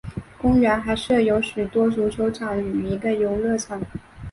[0.39, 3.79] 公园还设有许多足球场与一个游乐场。